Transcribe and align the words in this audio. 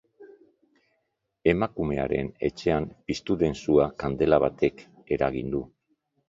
Emakumearen 1.51 2.31
etxean 2.49 2.87
piztu 3.11 3.37
den 3.45 3.55
sua 3.61 3.87
kandela 4.05 4.41
batek 4.47 4.83
eragin 5.19 5.55
du. 5.59 5.63